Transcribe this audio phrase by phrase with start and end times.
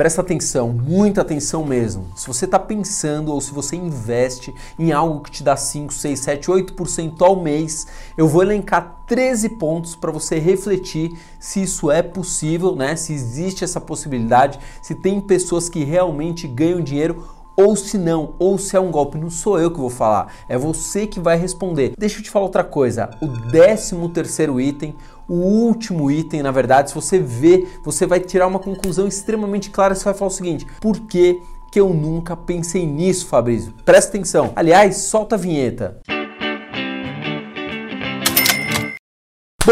[0.00, 2.06] Presta atenção, muita atenção mesmo.
[2.16, 6.18] Se você está pensando ou se você investe em algo que te dá 5, 6,
[6.18, 7.86] 7, 8% ao mês,
[8.16, 12.96] eu vou elencar 13 pontos para você refletir se isso é possível, né?
[12.96, 17.22] Se existe essa possibilidade, se tem pessoas que realmente ganham dinheiro
[17.54, 20.56] ou se não, ou se é um golpe, não sou eu que vou falar, é
[20.56, 21.92] você que vai responder.
[21.98, 24.94] Deixa eu te falar outra coisa, o décimo terceiro item,
[25.30, 29.94] o último item, na verdade, se você vê, você vai tirar uma conclusão extremamente clara,
[29.94, 31.40] você vai falar o seguinte, por que
[31.70, 33.72] que eu nunca pensei nisso, Fabrício?
[33.84, 34.52] Presta atenção.
[34.56, 36.00] Aliás, solta a vinheta.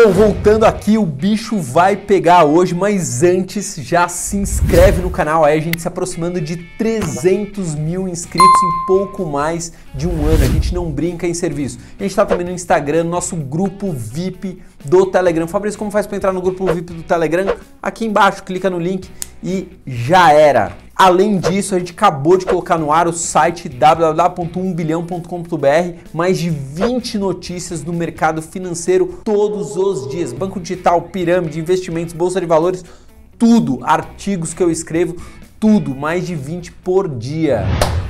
[0.00, 5.44] Bom, voltando aqui, o bicho vai pegar hoje, mas antes já se inscreve no canal,
[5.44, 10.44] aí a gente se aproximando de 300 mil inscritos em pouco mais de um ano,
[10.44, 11.80] a gente não brinca em serviço.
[11.98, 15.48] A gente está também no Instagram, nosso grupo VIP do Telegram.
[15.48, 17.56] Fabrício, como faz para entrar no grupo VIP do Telegram?
[17.82, 19.10] Aqui embaixo, clica no link
[19.42, 20.76] e já era.
[20.98, 27.18] Além disso, a gente acabou de colocar no ar o site www.1bilhão.com.br, mais de 20
[27.18, 30.32] notícias do mercado financeiro todos os dias.
[30.32, 32.84] Banco digital, pirâmide, investimentos, bolsa de valores,
[33.38, 35.14] tudo, artigos que eu escrevo,
[35.60, 37.64] tudo, mais de 20 por dia.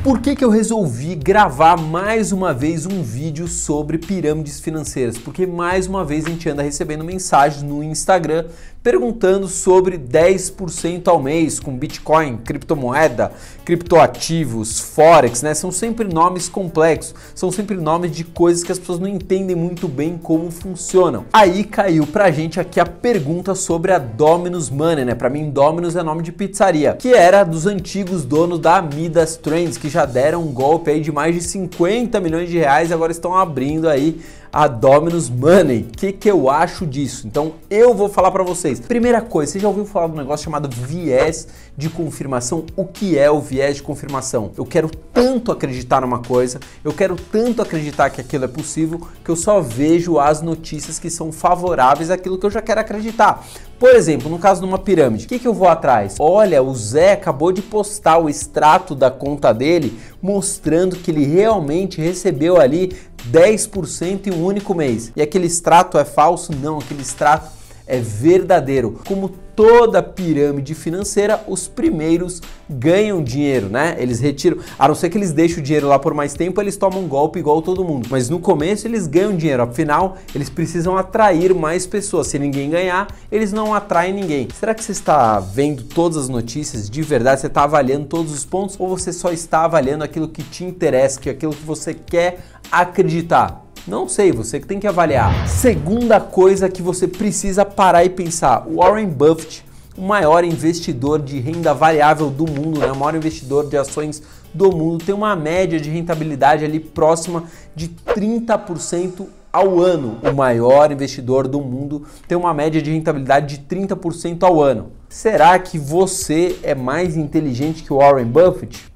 [0.09, 5.19] Por que, que eu resolvi gravar mais uma vez um vídeo sobre pirâmides financeiras?
[5.19, 8.47] Porque mais uma vez a gente anda recebendo mensagens no Instagram
[8.83, 15.53] perguntando sobre 10% ao mês com Bitcoin, criptomoeda, criptoativos, Forex, né?
[15.53, 19.89] São sempre nomes complexos, são sempre nomes de coisas que as pessoas não entendem muito
[19.89, 21.27] bem como funcionam.
[21.33, 25.15] Aí caiu pra gente aqui a pergunta sobre a Dominus Money, né?
[25.15, 29.77] Pra mim, Dominus é nome de pizzaria, que era dos antigos donos da Midas Trends,
[29.77, 33.13] que já deram um golpe aí de mais de 50 milhões de reais e agora
[33.13, 34.21] estão abrindo aí
[34.53, 35.83] a Dominus Money.
[35.83, 37.27] O que, que eu acho disso?
[37.27, 38.81] Então eu vou falar para vocês.
[38.81, 42.65] Primeira coisa, você já ouviu falar do negócio chamado viés de confirmação?
[42.77, 44.51] O que é o viés de confirmação?
[44.57, 49.31] Eu quero tanto acreditar numa coisa, eu quero tanto acreditar que aquilo é possível, que
[49.31, 53.45] eu só vejo as notícias que são favoráveis àquilo que eu já quero acreditar.
[53.79, 56.17] Por exemplo, no caso de uma pirâmide, o que, que eu vou atrás?
[56.19, 62.01] Olha, o Zé acabou de postar o extrato da conta dele mostrando que ele realmente
[62.01, 62.97] recebeu ali
[63.31, 65.13] 10% em um único mês.
[65.15, 66.53] E aquele extrato é falso?
[66.61, 67.53] Não, aquele extrato
[67.87, 69.01] é verdadeiro.
[69.07, 73.97] Como toda pirâmide financeira, os primeiros ganham dinheiro, né?
[73.99, 76.77] Eles retiram, a não ser que eles deixem o dinheiro lá por mais tempo, eles
[76.77, 78.07] tomam um golpe igual todo mundo.
[78.09, 82.29] Mas no começo eles ganham dinheiro, afinal, eles precisam atrair mais pessoas.
[82.29, 84.47] Se ninguém ganhar, eles não atraem ninguém.
[84.55, 87.41] Será que você está vendo todas as notícias de verdade?
[87.41, 91.19] Você está avaliando todos os pontos ou você só está avaliando aquilo que te interessa,
[91.19, 92.39] que é aquilo que você quer
[92.71, 93.68] acreditar?
[93.87, 95.49] Não sei, você que tem que avaliar.
[95.49, 99.65] Segunda coisa que você precisa parar e pensar: Warren Buffett,
[99.97, 102.91] o maior investidor de renda variável do mundo, né?
[102.91, 104.23] o maior investidor de ações
[104.55, 107.45] do mundo, tem uma média de rentabilidade ali próxima
[107.75, 110.19] de 30% ao ano.
[110.23, 114.93] O maior investidor do mundo tem uma média de rentabilidade de 30% ao ano.
[115.09, 118.87] Será que você é mais inteligente que o Warren Buffett?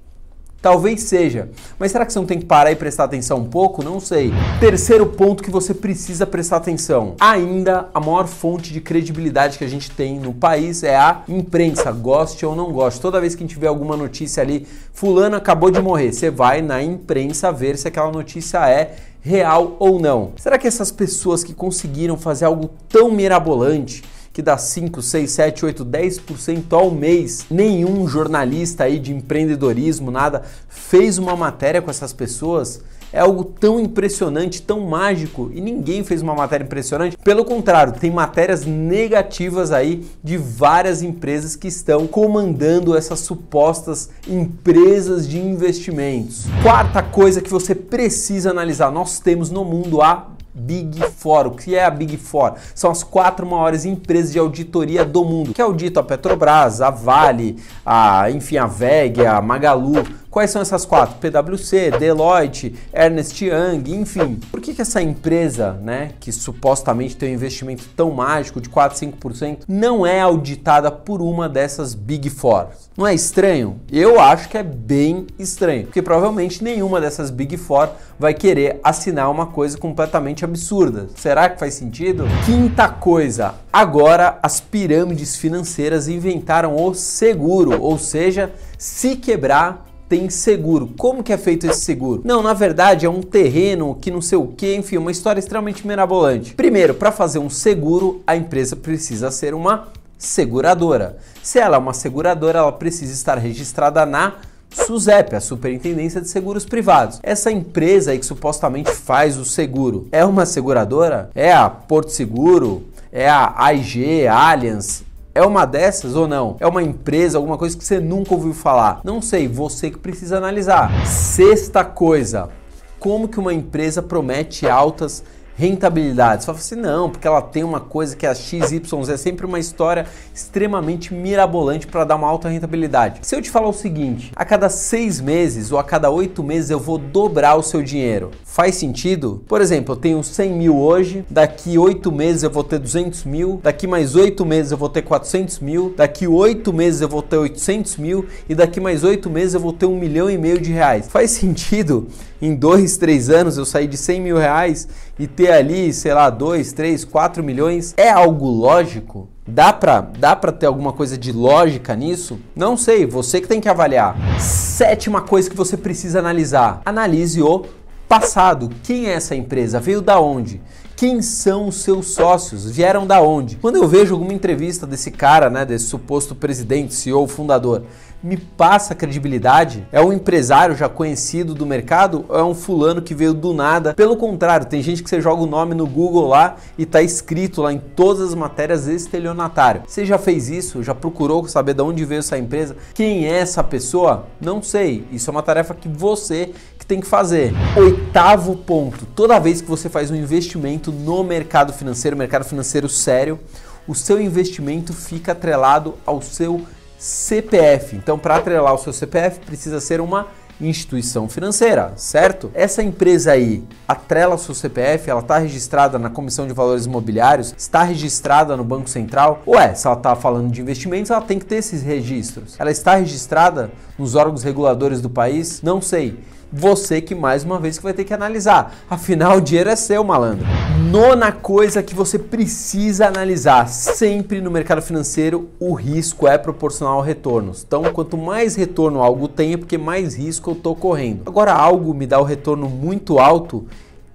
[0.62, 3.82] Talvez seja, mas será que você não tem que parar e prestar atenção um pouco?
[3.82, 4.32] Não sei.
[4.60, 9.68] Terceiro ponto que você precisa prestar atenção: ainda a maior fonte de credibilidade que a
[9.68, 13.00] gente tem no país é a imprensa, goste ou não goste.
[13.00, 16.62] Toda vez que a gente vê alguma notícia ali, Fulano acabou de morrer, você vai
[16.62, 20.30] na imprensa ver se aquela notícia é real ou não.
[20.36, 25.64] Será que essas pessoas que conseguiram fazer algo tão mirabolante, que dá 5, 6, 7,
[25.66, 27.46] 8, 10% ao mês.
[27.50, 32.80] Nenhum jornalista aí de empreendedorismo, nada, fez uma matéria com essas pessoas.
[33.12, 37.18] É algo tão impressionante, tão mágico e ninguém fez uma matéria impressionante.
[37.18, 45.28] Pelo contrário, tem matérias negativas aí de várias empresas que estão comandando essas supostas empresas
[45.28, 46.46] de investimentos.
[46.62, 51.46] Quarta coisa que você precisa analisar: nós temos no mundo a Big Four.
[51.46, 52.54] O que é a Big Four?
[52.74, 57.56] São as quatro maiores empresas de auditoria do mundo, que audita a Petrobras, a Vale,
[57.84, 60.21] a, enfim, a VEG, a Magalu.
[60.32, 61.16] Quais são essas quatro?
[61.16, 64.40] PwC, Deloitte, Ernest Young, enfim.
[64.50, 68.98] Por que, que essa empresa, né, que supostamente tem um investimento tão mágico de 4,
[68.98, 72.68] 5%, não é auditada por uma dessas Big Four?
[72.96, 73.78] Não é estranho?
[73.92, 79.30] Eu acho que é bem estranho, porque provavelmente nenhuma dessas Big Four vai querer assinar
[79.30, 81.08] uma coisa completamente absurda.
[81.14, 82.24] Será que faz sentido?
[82.46, 90.90] Quinta coisa, agora as pirâmides financeiras inventaram o seguro, ou seja, se quebrar tem seguro.
[90.98, 92.20] Como que é feito esse seguro?
[92.22, 95.86] Não, na verdade é um terreno que não sei o que, enfim, uma história extremamente
[95.86, 96.52] mirabolante.
[96.52, 99.88] Primeiro, para fazer um seguro, a empresa precisa ser uma
[100.18, 101.16] seguradora.
[101.42, 104.34] Se ela é uma seguradora, ela precisa estar registrada na
[104.68, 107.18] SUSEP, a Superintendência de Seguros Privados.
[107.22, 111.30] Essa empresa aí que supostamente faz o seguro é uma seguradora?
[111.34, 112.82] É a Porto Seguro?
[113.10, 115.04] É a AIG, Allianz?
[115.34, 116.56] É uma dessas ou não?
[116.60, 119.00] É uma empresa, alguma coisa que você nunca ouviu falar?
[119.02, 121.06] Não sei, você que precisa analisar.
[121.06, 122.50] Sexta coisa,
[122.98, 125.24] como que uma empresa promete altas
[125.56, 126.42] rentabilidade.
[126.42, 129.46] Você fala assim, não, porque ela tem uma coisa que é a XYZ, é sempre
[129.46, 133.20] uma história extremamente mirabolante para dar uma alta rentabilidade.
[133.22, 136.70] Se eu te falar o seguinte, a cada seis meses ou a cada oito meses
[136.70, 139.42] eu vou dobrar o seu dinheiro, faz sentido?
[139.46, 143.60] Por exemplo, eu tenho 100 mil hoje, daqui oito meses eu vou ter 200 mil,
[143.62, 147.36] daqui mais oito meses eu vou ter 400 mil, daqui oito meses eu vou ter
[147.36, 150.72] 800 mil e daqui mais oito meses eu vou ter um milhão e meio de
[150.72, 151.08] reais.
[151.08, 152.08] Faz sentido
[152.42, 156.28] em dois, três anos eu sair de 100 mil reais e ter ali, sei lá,
[156.28, 159.28] 2, 3, 4 milhões, é algo lógico?
[159.46, 162.40] Dá pra, dá pra ter alguma coisa de lógica nisso?
[162.54, 164.16] Não sei, você que tem que avaliar.
[164.40, 167.64] Sétima coisa que você precisa analisar: analise o
[168.08, 168.70] passado.
[168.82, 169.78] Quem é essa empresa?
[169.78, 170.60] Veio da onde?
[171.02, 172.70] Quem são os seus sócios?
[172.70, 173.56] Vieram da onde?
[173.56, 177.82] Quando eu vejo alguma entrevista desse cara, né, desse suposto presidente, CEO, fundador,
[178.22, 179.84] me passa credibilidade?
[179.90, 183.94] É um empresário já conhecido do mercado ou é um fulano que veio do nada?
[183.94, 187.62] Pelo contrário, tem gente que você joga o nome no Google lá e tá escrito
[187.62, 189.82] lá em todas as matérias estelionatário.
[189.88, 190.84] Você já fez isso?
[190.84, 192.76] Já procurou saber de onde veio essa empresa?
[192.94, 194.26] Quem é essa pessoa?
[194.40, 195.04] Não sei.
[195.10, 197.52] Isso é uma tarefa que você que tem que fazer.
[197.76, 203.40] Oitavo ponto: toda vez que você faz um investimento no mercado financeiro, mercado financeiro sério,
[203.86, 206.62] o seu investimento fica atrelado ao seu
[206.98, 207.96] CPF.
[207.96, 210.28] Então, para atrelar o seu CPF, precisa ser uma
[210.60, 212.50] instituição financeira, certo?
[212.54, 217.52] Essa empresa aí atrela o seu CPF, ela está registrada na Comissão de Valores Imobiliários,
[217.56, 219.42] está registrada no Banco Central?
[219.46, 222.54] Ué, se ela está falando de investimentos, ela tem que ter esses registros.
[222.58, 225.60] Ela está registrada nos órgãos reguladores do país?
[225.62, 226.20] Não sei
[226.52, 228.74] você que mais uma vez que vai ter que analisar.
[228.90, 230.46] Afinal, o dinheiro é seu, malandro.
[230.90, 237.02] Nona coisa que você precisa analisar, sempre no mercado financeiro, o risco é proporcional ao
[237.02, 237.52] retorno.
[237.66, 241.22] Então, quanto mais retorno algo tem, é porque mais risco eu estou correndo.
[241.24, 243.66] Agora, algo me dá o retorno muito alto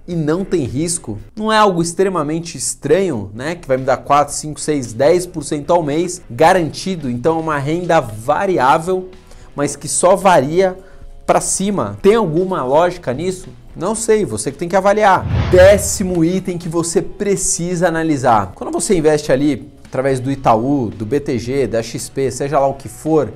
[0.06, 3.56] e não tem risco, não é algo extremamente estranho, né?
[3.56, 7.10] Que vai me dar 4, 5, 6, 10% ao mês, garantido.
[7.10, 9.10] Então é uma renda variável,
[9.54, 10.78] mas que só varia
[11.28, 11.98] para cima.
[12.00, 13.50] Tem alguma lógica nisso?
[13.76, 15.26] Não sei, você que tem que avaliar.
[15.50, 18.52] Décimo item que você precisa analisar.
[18.54, 22.88] Quando você investe ali através do Itaú, do BTG, da XP, seja lá o que
[22.88, 23.30] for,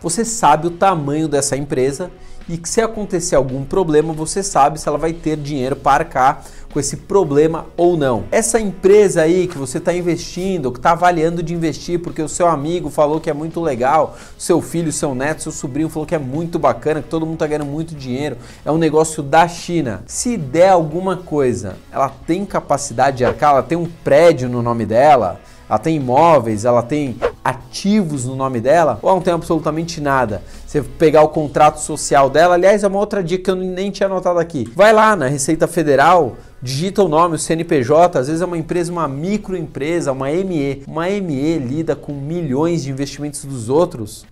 [0.00, 2.12] você sabe o tamanho dessa empresa
[2.48, 6.44] e que se acontecer algum problema, você sabe se ela vai ter dinheiro para arcar
[6.72, 8.24] com esse problema ou não.
[8.30, 12.48] Essa empresa aí que você está investindo, que está avaliando de investir porque o seu
[12.48, 16.18] amigo falou que é muito legal, seu filho, seu neto, seu sobrinho falou que é
[16.18, 20.02] muito bacana, que todo mundo está ganhando muito dinheiro, é um negócio da China.
[20.06, 24.86] Se der alguma coisa, ela tem capacidade de arcar, ela tem um prédio no nome
[24.86, 25.40] dela,
[25.72, 30.42] ela tem imóveis, ela tem ativos no nome dela, ou ela não tem absolutamente nada.
[30.66, 34.06] Você pegar o contrato social dela, aliás, é uma outra dica que eu nem tinha
[34.06, 34.70] anotado aqui.
[34.76, 38.92] Vai lá na Receita Federal, digita o nome, o CNPJ, às vezes é uma empresa,
[38.92, 40.82] uma microempresa, uma ME.
[40.86, 44.26] Uma ME lida com milhões de investimentos dos outros?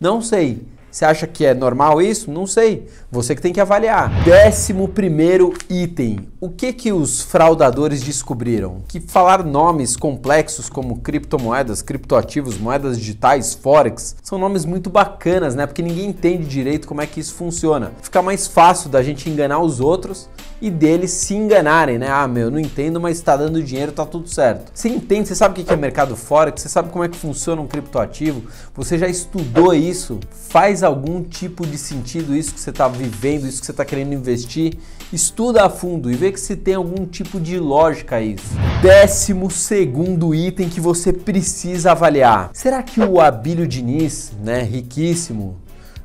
[0.00, 0.62] Não sei.
[0.98, 2.28] Você acha que é normal isso?
[2.28, 2.88] Não sei.
[3.08, 4.10] Você que tem que avaliar.
[4.24, 6.26] Décimo primeiro item.
[6.40, 8.82] O que que os fraudadores descobriram?
[8.88, 15.66] Que falar nomes complexos como criptomoedas, criptoativos, moedas digitais, forex, são nomes muito bacanas, né?
[15.66, 17.92] Porque ninguém entende direito como é que isso funciona.
[18.02, 20.28] Fica mais fácil da gente enganar os outros
[20.60, 22.08] e deles se enganarem, né?
[22.10, 24.72] Ah, meu, não entendo, mas está dando dinheiro, tá tudo certo.
[24.74, 27.62] Você entende, você sabe o que é mercado forex, você sabe como é que funciona
[27.62, 28.42] um criptoativo,
[28.74, 30.18] você já estudou isso,
[30.48, 34.12] faz algum tipo de sentido isso que você está vivendo, isso que você está querendo
[34.12, 34.76] investir,
[35.12, 38.54] estuda a fundo e vê que se tem algum tipo de lógica isso.
[38.82, 42.50] Décimo segundo item que você precisa avaliar.
[42.52, 45.56] Será que o Abílio Diniz, né, riquíssimo,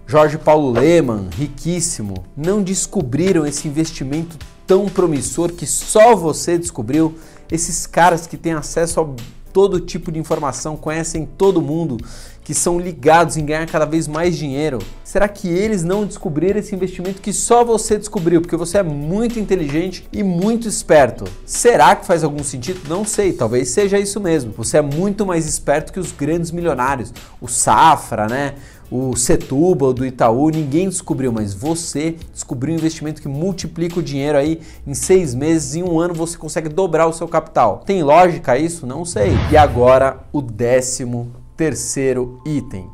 [0.06, 4.38] Jorge Paulo Leman, riquíssimo, não descobriram esse investimento
[4.68, 7.16] tão promissor que só você descobriu?
[7.52, 9.08] Esses caras que têm acesso a
[9.54, 11.98] todo tipo de informação, conhecem todo mundo,
[12.44, 14.80] que são ligados em ganhar cada vez mais dinheiro.
[15.04, 18.42] Será que eles não descobriram esse investimento que só você descobriu?
[18.42, 21.24] Porque você é muito inteligente e muito esperto.
[21.46, 22.82] Será que faz algum sentido?
[22.90, 24.52] Não sei, talvez seja isso mesmo.
[24.58, 28.56] Você é muito mais esperto que os grandes milionários, o Safra, né?
[28.96, 34.38] O Setúbal, do Itaú, ninguém descobriu, mas você descobriu um investimento que multiplica o dinheiro
[34.38, 37.82] aí em seis meses, em um ano você consegue dobrar o seu capital.
[37.88, 38.86] Tem lógica isso?
[38.86, 39.32] Não sei.
[39.52, 42.88] E agora o décimo terceiro item.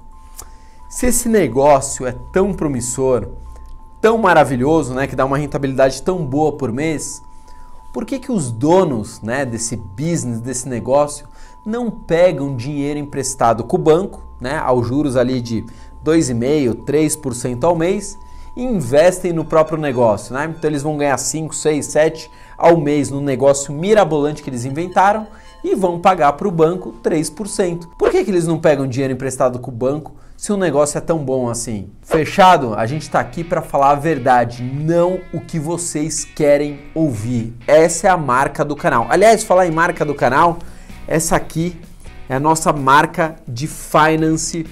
[0.90, 3.28] Se esse negócio é tão promissor,
[4.00, 7.22] tão maravilhoso, né, que dá uma rentabilidade tão boa por mês,
[7.94, 11.28] por que, que os donos né, desse business, desse negócio,
[11.66, 15.66] não pegam dinheiro emprestado com o banco, né, aos juros ali de
[16.10, 18.18] 2,5%, 3% ao mês,
[18.56, 20.34] e investem no próprio negócio?
[20.34, 20.54] Né?
[20.58, 25.28] Então eles vão ganhar 5, 6, 7 ao mês no negócio mirabolante que eles inventaram
[25.64, 27.88] e vão pagar para o banco 3%.
[27.98, 31.02] Por que, que eles não pegam dinheiro emprestado com o banco se o negócio é
[31.02, 31.90] tão bom assim?
[32.02, 32.74] Fechado?
[32.76, 37.54] A gente está aqui para falar a verdade, não o que vocês querem ouvir.
[37.68, 39.08] Essa é a marca do canal.
[39.10, 40.60] Aliás, falar em marca do canal,
[41.08, 41.78] essa aqui
[42.30, 44.66] é a nossa marca de Finance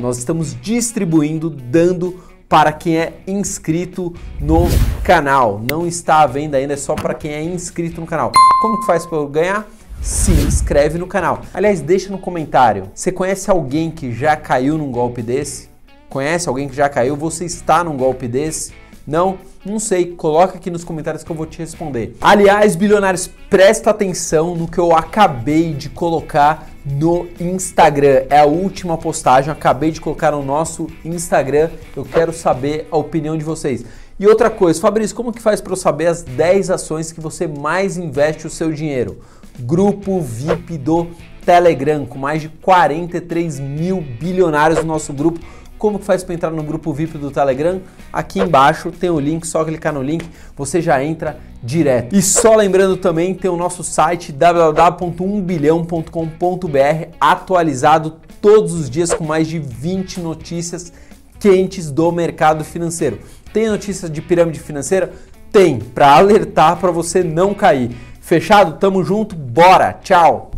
[0.00, 4.66] Nós estamos distribuindo, dando para quem é inscrito no
[5.02, 5.60] canal.
[5.68, 8.32] Não está à venda ainda, é só para quem é inscrito no canal.
[8.62, 9.68] Como que faz para eu ganhar?
[10.00, 11.42] se inscreve no canal.
[11.52, 12.90] Aliás, deixa no comentário.
[12.94, 15.68] Você conhece alguém que já caiu num golpe desse?
[16.08, 17.16] Conhece alguém que já caiu?
[17.16, 18.72] Você está num golpe desse?
[19.06, 19.38] Não?
[19.64, 20.06] Não sei.
[20.12, 22.16] Coloca aqui nos comentários que eu vou te responder.
[22.20, 28.24] Aliás, bilionários, presta atenção no que eu acabei de colocar no Instagram.
[28.30, 31.70] É a última postagem, acabei de colocar no nosso Instagram.
[31.96, 33.84] Eu quero saber a opinião de vocês.
[34.18, 37.46] E outra coisa, Fabrício, como que faz para eu saber as 10 ações que você
[37.46, 39.18] mais investe o seu dinheiro?
[39.58, 41.08] grupo VIP do
[41.44, 45.40] Telegram, com mais de 43 mil bilionários no nosso grupo.
[45.78, 47.80] Como que faz para entrar no grupo VIP do Telegram?
[48.12, 52.16] Aqui embaixo tem o link, só clicar no link, você já entra direto.
[52.16, 59.46] E só lembrando também, tem o nosso site www.1bilhão.com.br atualizado todos os dias com mais
[59.46, 60.92] de 20 notícias
[61.38, 63.20] quentes do mercado financeiro.
[63.52, 65.12] Tem notícias de pirâmide financeira?
[65.52, 67.92] Tem, para alertar para você não cair.
[68.20, 68.78] Fechado?
[68.78, 70.50] Tamo junto, bora, tchau!